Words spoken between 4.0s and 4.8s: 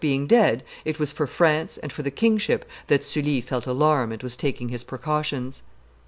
and was taking